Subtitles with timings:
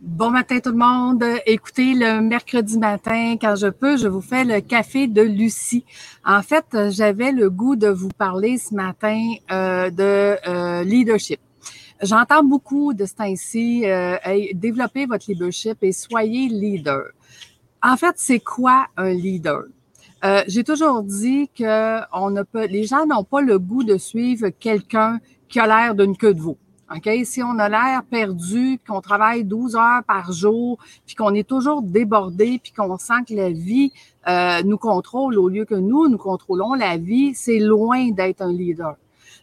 [0.00, 1.24] Bon matin tout le monde.
[1.44, 5.84] Écoutez, le mercredi matin, quand je peux, je vous fais le café de Lucie.
[6.24, 11.40] En fait, j'avais le goût de vous parler ce matin euh, de euh, leadership.
[12.00, 14.16] J'entends beaucoup de ce temps-ci, euh,
[14.54, 17.02] développer votre leadership et soyez leader.
[17.82, 19.62] En fait, c'est quoi un leader?
[20.24, 23.98] Euh, J'ai toujours dit que on ne peut, les gens n'ont pas le goût de
[23.98, 25.18] suivre quelqu'un
[25.48, 26.56] qui a l'air d'une queue de veau.
[26.94, 27.08] OK?
[27.24, 31.82] Si on a l'air perdu, qu'on travaille 12 heures par jour, puis qu'on est toujours
[31.82, 33.92] débordé, puis qu'on sent que la vie
[34.26, 38.52] euh, nous contrôle au lieu que nous, nous contrôlons la vie, c'est loin d'être un
[38.52, 38.96] leader.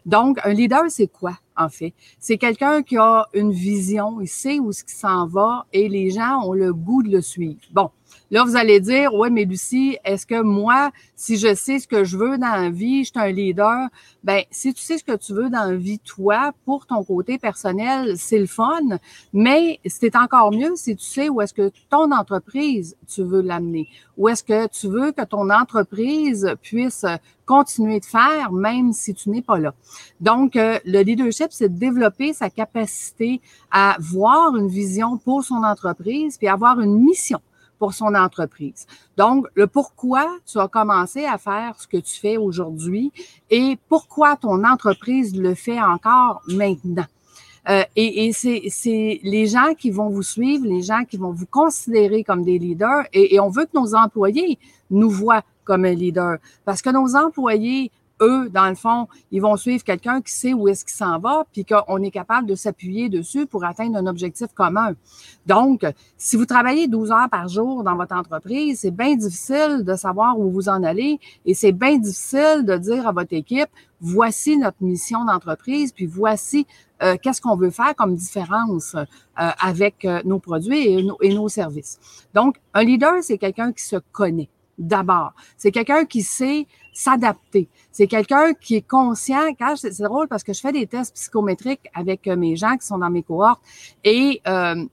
[0.05, 1.93] Donc, un leader, c'est quoi, en fait?
[2.19, 6.11] C'est quelqu'un qui a une vision, il sait où ce qui s'en va et les
[6.11, 7.59] gens ont le goût de le suivre.
[7.71, 7.89] Bon,
[8.31, 12.03] Là, vous allez dire, ouais, mais Lucie, est-ce que moi, si je sais ce que
[12.03, 13.87] je veux dans la vie, je suis un leader,
[14.23, 17.37] ben, si tu sais ce que tu veux dans la vie, toi, pour ton côté
[17.37, 18.97] personnel, c'est le fun,
[19.31, 23.87] mais c'est encore mieux si tu sais où est-ce que ton entreprise, tu veux l'amener,
[24.17, 27.05] où est-ce que tu veux que ton entreprise puisse
[27.45, 29.75] continuer de faire, même si tu n'es pas là.
[30.19, 35.63] Donc, euh, le leadership, c'est de développer sa capacité à voir une vision pour son
[35.63, 37.39] entreprise, puis avoir une mission
[37.79, 38.85] pour son entreprise.
[39.17, 43.11] Donc, le pourquoi tu as commencé à faire ce que tu fais aujourd'hui
[43.49, 47.05] et pourquoi ton entreprise le fait encore maintenant.
[47.67, 51.47] Euh, et, et c'est les gens qui vont vous suivre, les gens qui vont vous
[51.47, 54.59] considérer comme des leaders, et, et on veut que nos employés
[54.91, 56.37] nous voient comme un leader.
[56.63, 60.67] Parce que nos employés eux, dans le fond, ils vont suivre quelqu'un qui sait où
[60.67, 64.47] est-ce qu'il s'en va, puis qu'on est capable de s'appuyer dessus pour atteindre un objectif
[64.53, 64.93] commun.
[65.45, 65.85] Donc,
[66.17, 70.39] si vous travaillez 12 heures par jour dans votre entreprise, c'est bien difficile de savoir
[70.39, 73.69] où vous en allez et c'est bien difficile de dire à votre équipe,
[73.99, 76.65] voici notre mission d'entreprise, puis voici
[77.03, 79.03] euh, qu'est-ce qu'on veut faire comme différence euh,
[79.59, 81.99] avec euh, nos produits et et nos services.
[82.33, 85.33] Donc, un leader, c'est quelqu'un qui se connaît d'abord.
[85.57, 87.67] C'est quelqu'un qui sait s'adapter.
[87.91, 89.41] C'est quelqu'un qui est conscient.
[89.75, 92.97] C'est drôle parce que je fais des tests psychométriques avec euh, mes gens qui sont
[92.97, 93.61] dans mes cohortes
[94.03, 94.83] et euh,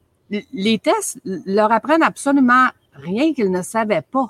[0.52, 4.28] les tests leur apprennent absolument rien qu'ils ne savaient pas.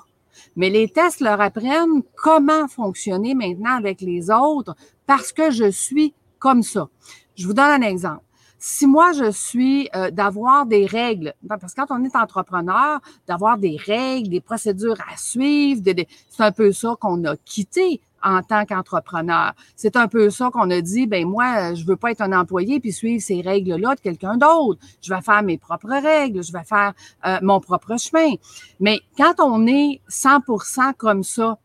[0.55, 4.75] Mais les tests leur apprennent comment fonctionner maintenant avec les autres
[5.05, 6.89] parce que je suis comme ça.
[7.35, 8.23] Je vous donne un exemple
[8.65, 13.57] si moi je suis euh, d'avoir des règles, parce que quand on est entrepreneur, d'avoir
[13.57, 15.81] des règles, des procédures à suivre,
[16.29, 19.51] c'est un peu ça qu'on a quitté en tant qu'entrepreneur.
[19.75, 22.79] C'est un peu ça qu'on a dit, ben moi, je veux pas être un employé
[22.79, 24.79] puis suivre ces règles-là de quelqu'un d'autre.
[25.01, 26.93] Je vais faire mes propres règles, je vais faire
[27.25, 28.35] euh, mon propre chemin.
[28.79, 31.57] Mais quand on est 100% comme ça,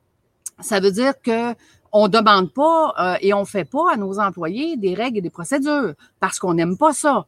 [0.58, 1.54] ça veut dire que
[1.92, 5.30] on demande pas euh, et on fait pas à nos employés des règles et des
[5.30, 7.26] procédures parce qu'on n'aime pas ça.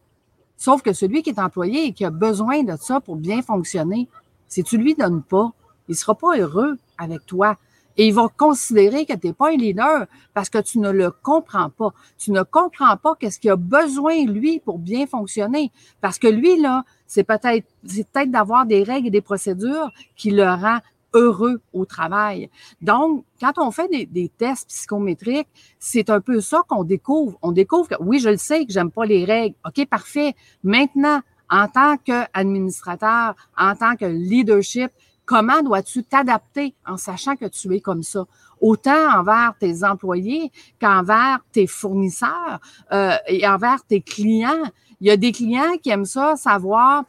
[0.56, 4.09] Sauf que celui qui est employé et qui a besoin de ça pour bien fonctionner,
[4.49, 5.53] si tu lui donnes pas,
[5.88, 7.56] il sera pas heureux avec toi.
[7.97, 11.10] Et il va considérer que tu n'es pas un leader parce que tu ne le
[11.10, 11.93] comprends pas.
[12.19, 15.72] Tu ne comprends pas qu'est-ce qu'il a besoin, lui, pour bien fonctionner.
[16.00, 20.31] Parce que lui, là, c'est peut-être, c'est peut-être d'avoir des règles et des procédures qui
[20.31, 20.78] le rend
[21.15, 22.50] heureux au travail.
[22.81, 25.48] Donc, quand on fait des, tests psychométriques,
[25.78, 27.38] c'est un peu ça qu'on découvre.
[27.43, 29.56] On découvre que oui, je le sais que j'aime pas les règles.
[29.66, 30.34] OK, parfait.
[30.62, 31.20] Maintenant,
[31.50, 34.91] en tant qu'administrateur, en tant que leadership,
[35.25, 38.26] comment dois-tu t'adapter en sachant que tu es comme ça?
[38.60, 42.60] Autant envers tes employés qu'envers tes fournisseurs
[42.93, 44.70] euh, et envers tes clients.
[45.00, 47.04] Il y a des clients qui aiment ça, savoir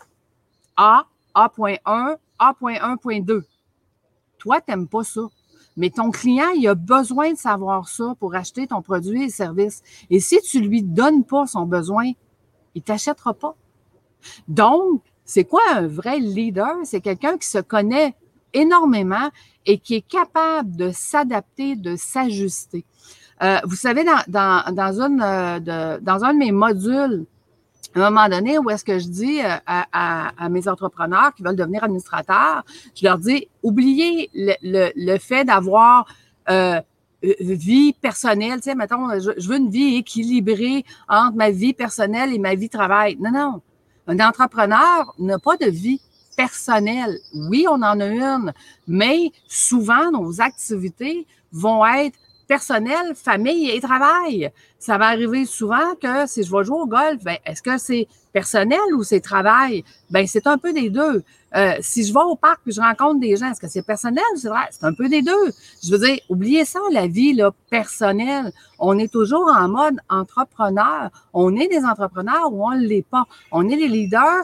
[0.78, 3.44] A, A.1, A.1.2.
[4.41, 5.22] Toi, tu n'aimes pas ça.
[5.78, 9.84] Mais ton client, il a besoin de savoir ça pour acheter ton produit et service.
[10.09, 12.12] Et si tu lui donnes pas son besoin,
[12.74, 13.56] il t'achètera pas.
[14.47, 16.75] Donc, c'est quoi un vrai leader?
[16.84, 18.16] C'est quelqu'un qui se connaît
[18.53, 19.29] énormément
[19.68, 22.84] et qui est capable de s'adapter, de s'ajuster.
[23.44, 27.25] Euh, vous savez, dans, dans, dans, une, euh, dans un de mes modules
[27.95, 31.55] à un moment donné où est-ce que je dis euh, à, mes entrepreneurs qui veulent
[31.55, 32.63] devenir administrateurs,
[32.95, 36.05] je leur dis, oubliez le, fait d'avoir
[36.49, 36.79] euh,
[37.23, 42.33] euh, vie personnelle, tu sais, mettons, je, veux une vie équilibrée entre ma vie personnelle
[42.33, 43.17] et ma vie travail.
[43.19, 43.61] Non, non.
[44.07, 46.01] Un entrepreneur n'a pas de vie
[46.35, 47.19] personnelle.
[47.34, 48.53] Oui, on en a une,
[48.87, 52.17] mais souvent, nos activités vont être
[52.51, 54.51] personnel, famille et travail.
[54.77, 58.09] Ça va arriver souvent que si je vais jouer au golf, ben, est-ce que c'est
[58.33, 59.85] personnel ou c'est travail?
[60.09, 61.23] Ben, c'est un peu des deux.
[61.55, 64.25] Euh, si je vais au parc et je rencontre des gens, est-ce que c'est personnel
[64.35, 64.67] ou c'est vrai?
[64.71, 65.45] C'est un peu des deux.
[65.81, 68.51] Je veux dire, oubliez ça, la vie là, personnelle.
[68.79, 71.09] On est toujours en mode entrepreneur.
[71.31, 73.27] On est des entrepreneurs ou on ne l'est pas.
[73.53, 74.43] On est des leaders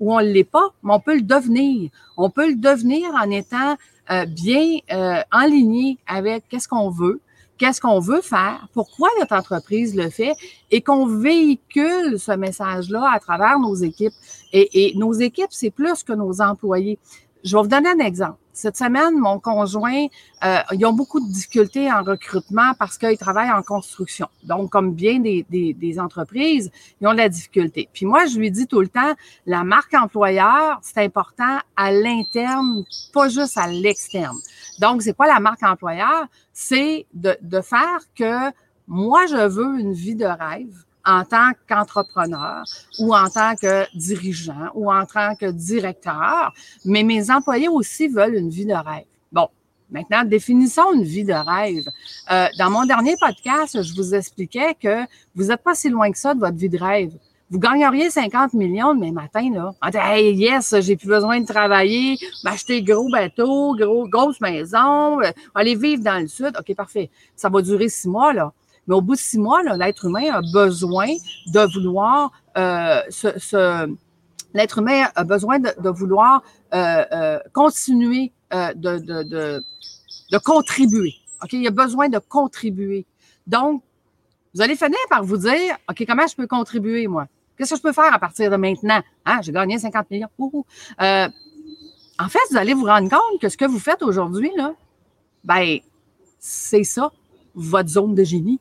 [0.00, 1.88] ou on ne l'est pas, mais on peut le devenir.
[2.16, 3.76] On peut le devenir en étant
[4.10, 5.46] euh, bien euh, en
[6.08, 7.20] avec qu'est-ce qu'on veut,
[7.58, 10.34] qu'est-ce qu'on veut faire, pourquoi notre entreprise le fait
[10.70, 14.12] et qu'on véhicule ce message-là à travers nos équipes.
[14.52, 16.98] Et, nos équipes, c'est plus que nos employés.
[17.42, 18.38] Je vais vous donner un exemple.
[18.54, 20.06] Cette semaine, mon conjoint,
[20.44, 24.28] euh, ils ont beaucoup de difficultés en recrutement parce qu'ils travaillent en construction.
[24.44, 26.70] Donc, comme bien des, des, des, entreprises,
[27.00, 27.88] ils ont de la difficulté.
[27.92, 29.12] Puis moi, je lui dis tout le temps,
[29.44, 34.38] la marque employeur, c'est important à l'interne, pas juste à l'externe.
[34.78, 36.26] Donc, c'est quoi la marque employeur?
[36.52, 38.52] C'est de, de faire que
[38.86, 42.64] moi, je veux une vie de rêve en tant qu'entrepreneur
[42.98, 46.52] ou en tant que dirigeant ou en tant que directeur,
[46.84, 49.04] mais mes employés aussi veulent une vie de rêve.
[49.32, 49.48] Bon,
[49.90, 51.84] maintenant, définissons une vie de rêve.
[52.30, 55.04] Euh, dans mon dernier podcast, je vous expliquais que
[55.34, 57.12] vous n'êtes pas si loin que ça de votre vie de rêve.
[57.50, 59.74] Vous gagneriez 50 millions demain matin, là.
[59.94, 65.76] Hey, yes, j'ai plus besoin de travailler, m'acheter gros bateau, gros, grosse maison, euh, aller
[65.76, 66.56] vivre dans le sud.
[66.58, 67.10] OK, parfait.
[67.36, 68.52] Ça va durer six mois, là.
[68.86, 71.08] Mais au bout de six mois, l'être humain a besoin
[71.46, 73.00] de vouloir euh,
[74.54, 76.42] l'être humain a besoin de, vouloir
[76.72, 79.60] euh, euh, continuer de,
[80.44, 81.14] contribuer.
[81.52, 83.04] Il a besoin de contribuer.
[83.46, 83.82] Donc,
[84.54, 87.26] vous allez finir par vous dire, OK, comment je peux contribuer, moi?
[87.56, 89.00] Qu'est-ce que je peux faire à partir de maintenant?
[89.26, 89.40] Hein?
[89.42, 90.28] J'ai gagné 50 millions.
[90.38, 94.52] en fait, vous allez vous rendre compte que ce que vous faites aujourd'hui,
[95.42, 95.78] ben,
[96.38, 97.10] c'est ça,
[97.54, 98.60] votre zone de génie.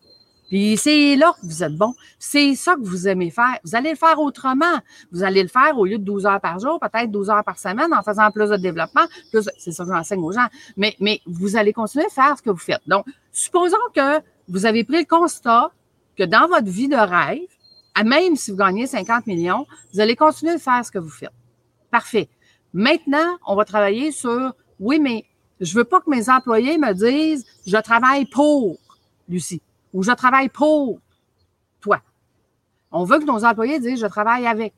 [0.54, 1.96] Puis c'est là que vous êtes bon.
[2.20, 3.58] C'est ça que vous aimez faire.
[3.64, 4.78] Vous allez le faire autrement.
[5.12, 7.58] Vous allez le faire au lieu de 12 heures par jour, peut-être 12 heures par
[7.58, 9.02] semaine en faisant plus de développement.
[9.58, 10.46] c'est ça que j'enseigne aux gens.
[10.78, 12.84] Mais, mais vous allez continuer à faire ce que vous faites.
[12.86, 15.72] Donc, supposons que vous avez pris le constat
[16.16, 17.50] que dans votre vie de rêve,
[18.06, 21.34] même si vous gagnez 50 millions, vous allez continuer de faire ce que vous faites.
[21.90, 22.30] Parfait.
[22.74, 25.26] Maintenant, on va travailler sur, oui, mais
[25.60, 28.78] je veux pas que mes employés me disent, je travaille pour
[29.28, 31.00] Lucie ou je travaille pour
[31.82, 32.02] toi.
[32.92, 34.74] On veut que nos employés disent je travaille avec,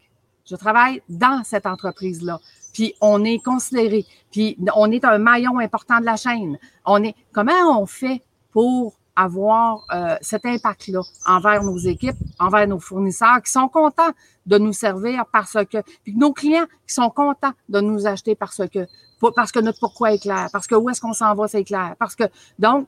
[0.46, 2.40] je travaille dans cette entreprise-là.
[2.74, 6.58] Puis on est considéré, puis on est un maillon important de la chaîne.
[6.86, 8.22] On est comment on fait
[8.52, 14.12] pour avoir euh, cet impact-là envers nos équipes, envers nos fournisseurs qui sont contents
[14.46, 18.62] de nous servir parce que, puis nos clients qui sont contents de nous acheter parce
[18.72, 18.88] que,
[19.36, 21.96] parce que notre pourquoi est clair, parce que où est-ce qu'on s'en va, c'est clair,
[21.98, 22.26] parce que,
[22.60, 22.88] donc,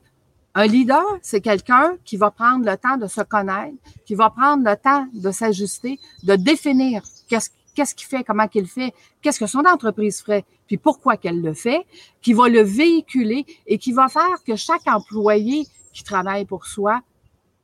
[0.58, 4.68] un leader, c'est quelqu'un qui va prendre le temps de se connaître, qui va prendre
[4.68, 9.46] le temps de s'ajuster, de définir qu'est-ce qu'est-ce qu'il fait, comment qu'il fait, qu'est-ce que
[9.46, 11.86] son entreprise ferait, puis pourquoi qu'elle le fait,
[12.20, 17.02] qui va le véhiculer et qui va faire que chaque employé qui travaille pour soi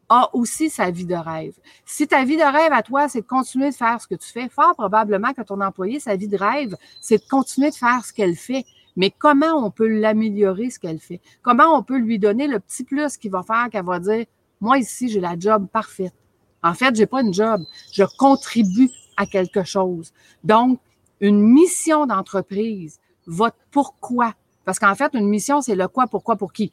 [0.09, 1.55] a aussi sa vie de rêve.
[1.85, 4.29] Si ta vie de rêve à toi, c'est de continuer de faire ce que tu
[4.29, 8.05] fais, fort probablement que ton employé, sa vie de rêve, c'est de continuer de faire
[8.05, 8.65] ce qu'elle fait
[8.97, 11.21] mais comment on peut l'améliorer, ce qu'elle fait?
[11.43, 14.27] Comment on peut lui donner le petit plus qui va faire qu'elle va dire,
[14.61, 16.15] moi ici, j'ai la job parfaite.
[16.63, 17.63] En fait, j'ai pas une job,
[17.93, 20.13] je contribue à quelque chose.
[20.43, 20.81] Donc,
[21.21, 26.53] une mission d'entreprise, votre pourquoi, parce qu'en fait, une mission, c'est le quoi, pourquoi, pour
[26.53, 26.73] qui?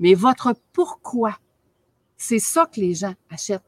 [0.00, 1.36] Mais votre pourquoi,
[2.16, 3.62] c'est ça que les gens achètent.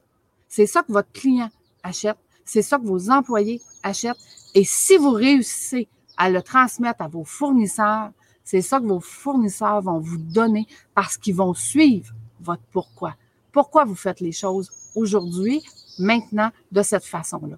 [0.47, 1.49] C'est ça que votre client
[1.83, 2.17] achète.
[2.45, 4.17] C'est ça que vos employés achètent.
[4.55, 5.87] Et si vous réussissez
[6.19, 8.11] à le transmettre à vos fournisseurs.
[8.43, 13.15] C'est ça que vos fournisseurs vont vous donner parce qu'ils vont suivre votre pourquoi.
[13.51, 15.63] Pourquoi vous faites les choses aujourd'hui,
[15.97, 17.57] maintenant, de cette façon-là?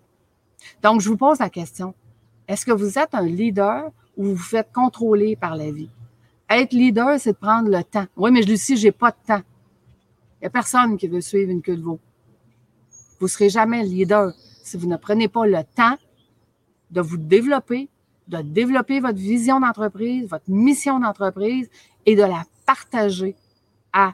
[0.81, 1.93] Donc, je vous pose la question.
[2.47, 5.89] Est-ce que vous êtes un leader ou vous faites contrôler par la vie?
[6.49, 8.05] Être leader, c'est de prendre le temps.
[8.15, 9.41] Oui, mais je Lucie, j'ai pas de temps.
[10.35, 11.99] Il n'y a personne qui veut suivre une queue de veau.
[13.19, 15.97] Vous ne serez jamais leader si vous ne prenez pas le temps
[16.91, 17.89] de vous développer,
[18.31, 21.69] de développer votre vision d'entreprise, votre mission d'entreprise
[22.05, 23.35] et de la partager
[23.91, 24.13] à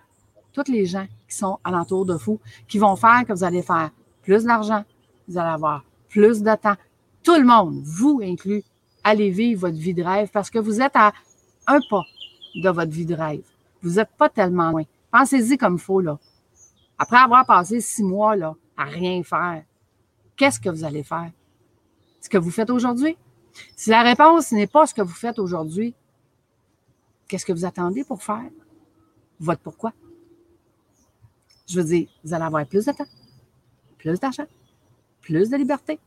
[0.52, 3.92] tous les gens qui sont alentour de vous, qui vont faire que vous allez faire
[4.24, 4.84] plus d'argent,
[5.28, 6.76] vous allez avoir plus de temps.
[7.22, 8.64] Tout le monde, vous inclus,
[9.04, 11.14] allez vivre votre vie de rêve parce que vous êtes à
[11.68, 12.04] un pas
[12.56, 13.44] de votre vie de rêve.
[13.84, 14.84] Vous n'êtes pas tellement loin.
[15.12, 16.02] Pensez-y comme il faut.
[16.98, 19.64] Après avoir passé six mois, là, à rien faire,
[20.36, 21.30] qu'est-ce que vous allez faire?
[22.20, 23.16] Ce que vous faites aujourd'hui?
[23.76, 25.94] Si la réponse n'est pas ce que vous faites aujourd'hui,
[27.28, 28.50] qu'est-ce que vous attendez pour faire?
[29.40, 29.94] Votre pourquoi?
[31.68, 33.06] Je veux dire, vous allez avoir plus de temps,
[33.98, 34.46] plus d'argent,
[35.22, 36.00] plus de liberté,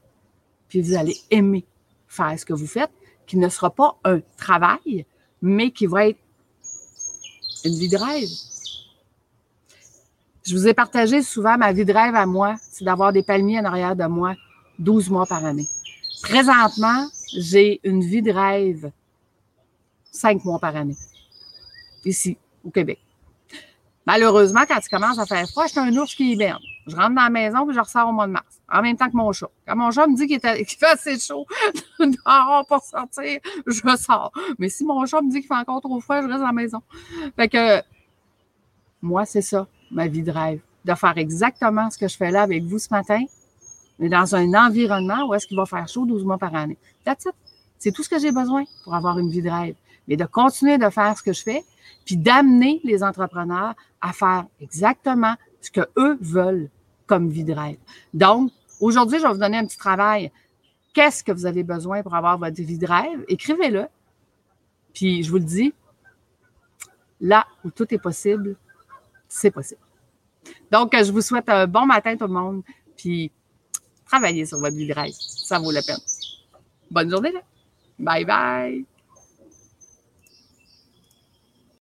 [0.68, 1.66] puis vous allez aimer
[2.08, 2.90] faire ce que vous faites,
[3.26, 5.06] qui ne sera pas un travail,
[5.42, 6.18] mais qui va être
[7.64, 8.28] une vie de rêve.
[10.46, 13.60] Je vous ai partagé souvent ma vie de rêve à moi, c'est d'avoir des palmiers
[13.60, 14.34] en arrière de moi
[14.78, 15.68] 12 mois par année.
[16.22, 18.90] Présentement, j'ai une vie de rêve
[20.10, 20.96] cinq mois par année,
[22.04, 22.98] ici, au Québec.
[24.06, 26.58] Malheureusement, quand il commence à faire froid, je suis un ours qui hiberne.
[26.86, 29.08] Je rentre dans la maison et je ressors au mois de mars, en même temps
[29.08, 29.50] que mon chat.
[29.66, 31.46] Quand mon chat me dit qu'il fait assez chaud
[32.00, 34.32] dehors pour sortir, je sors.
[34.58, 36.52] Mais si mon chat me dit qu'il fait encore trop froid, je reste dans la
[36.52, 36.82] maison.
[37.36, 37.82] Fait que,
[39.02, 40.60] moi, c'est ça, ma vie de rêve.
[40.84, 43.22] De faire exactement ce que je fais là avec vous ce matin,
[44.00, 46.78] mais dans un environnement où est-ce qu'il va faire chaud 12 mois par année.
[47.04, 47.34] That's it.
[47.78, 49.76] C'est tout ce que j'ai besoin pour avoir une vie de rêve.
[50.08, 51.64] Mais de continuer de faire ce que je fais,
[52.04, 56.70] puis d'amener les entrepreneurs à faire exactement ce que eux veulent
[57.06, 57.76] comme vie de rêve.
[58.14, 60.32] Donc, aujourd'hui, je vais vous donner un petit travail.
[60.94, 63.24] Qu'est-ce que vous avez besoin pour avoir votre vie de rêve?
[63.28, 63.86] Écrivez-le.
[64.94, 65.74] Puis, je vous le dis,
[67.20, 68.56] là où tout est possible,
[69.28, 69.80] c'est possible.
[70.72, 72.62] Donc, je vous souhaite un bon matin tout le monde.
[72.96, 73.30] Puis,
[74.10, 75.14] travaillez sur votre vie de rêve.
[75.14, 76.00] Ça vaut la peine.
[76.90, 77.32] Bonne journée.
[77.98, 78.84] Bye bye.